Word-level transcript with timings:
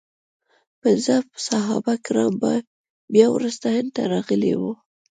پنځه 0.81 1.15
صحابه 1.47 1.93
کرام 2.05 2.33
بیا 3.13 3.27
وروسته 3.31 3.65
هند 3.77 3.89
ته 3.95 4.01
راغلي 4.13 4.53
وو. 4.59 4.71